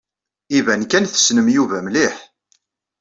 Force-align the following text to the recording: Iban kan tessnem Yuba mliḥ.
Iban 0.57 0.81
kan 0.85 1.05
tessnem 1.05 1.47
Yuba 1.55 1.77
mliḥ. 1.85 2.15